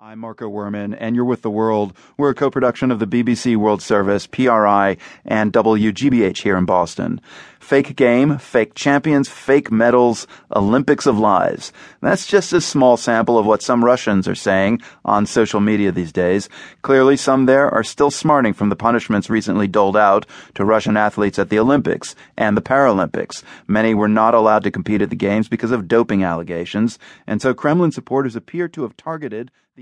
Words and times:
I'm 0.00 0.20
Marco 0.20 0.48
Werman, 0.48 0.96
and 1.00 1.16
you're 1.16 1.24
with 1.24 1.42
The 1.42 1.50
World. 1.50 1.92
We're 2.16 2.30
a 2.30 2.34
co 2.34 2.52
production 2.52 2.92
of 2.92 3.00
the 3.00 3.06
BBC 3.06 3.56
World 3.56 3.82
Service, 3.82 4.28
PRI, 4.28 4.96
and 5.24 5.52
WGBH 5.52 6.40
here 6.42 6.56
in 6.56 6.66
Boston. 6.66 7.20
Fake 7.58 7.96
game, 7.96 8.38
fake 8.38 8.74
champions, 8.74 9.28
fake 9.28 9.72
medals, 9.72 10.28
Olympics 10.54 11.04
of 11.04 11.18
lies. 11.18 11.72
That's 12.00 12.28
just 12.28 12.52
a 12.52 12.60
small 12.60 12.96
sample 12.96 13.36
of 13.36 13.44
what 13.44 13.60
some 13.60 13.84
Russians 13.84 14.28
are 14.28 14.36
saying 14.36 14.82
on 15.04 15.26
social 15.26 15.58
media 15.58 15.90
these 15.90 16.12
days. 16.12 16.48
Clearly, 16.82 17.16
some 17.16 17.46
there 17.46 17.68
are 17.68 17.82
still 17.82 18.12
smarting 18.12 18.52
from 18.52 18.68
the 18.68 18.76
punishments 18.76 19.28
recently 19.28 19.66
doled 19.66 19.96
out 19.96 20.26
to 20.54 20.64
Russian 20.64 20.96
athletes 20.96 21.40
at 21.40 21.50
the 21.50 21.58
Olympics 21.58 22.14
and 22.36 22.56
the 22.56 22.62
Paralympics. 22.62 23.42
Many 23.66 23.94
were 23.94 24.08
not 24.08 24.32
allowed 24.32 24.62
to 24.62 24.70
compete 24.70 25.02
at 25.02 25.10
the 25.10 25.16
Games 25.16 25.48
because 25.48 25.72
of 25.72 25.88
doping 25.88 26.22
allegations, 26.22 27.00
and 27.26 27.42
so 27.42 27.52
Kremlin 27.52 27.90
supporters 27.90 28.36
appear 28.36 28.68
to 28.68 28.82
have 28.82 28.96
targeted 28.96 29.50
the. 29.50 29.76